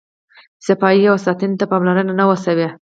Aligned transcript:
صفایي 0.67 1.03
او 1.11 1.17
ساتنې 1.25 1.55
ته 1.59 1.65
پاملرنه 1.71 2.13
نه 2.19 2.25
وه 2.29 2.37
شوې. 2.45 2.67